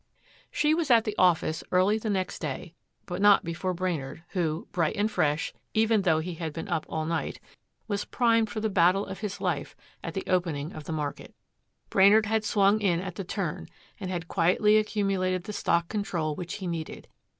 [0.49, 2.73] She was at the office early the next day,
[3.05, 7.05] but not before Brainard who, bright and fresh, even though he had been up all
[7.05, 7.39] night,
[7.87, 11.35] was primed for the battle of his life at the opening of the market.
[11.91, 13.67] Brainard had swung in at the turn
[13.99, 17.07] and had quietly accumulated the stock control which he needed.